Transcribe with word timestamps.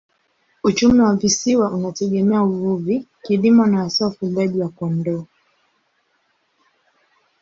Uchumi 0.63 0.99
wa 0.99 1.15
visiwa 1.15 1.71
unategemea 1.71 2.41
uvuvi, 2.43 3.05
kilimo 3.23 3.65
na 3.67 3.79
hasa 3.79 4.07
ufugaji 4.07 4.59
wa 4.61 4.69
kondoo. 4.69 5.25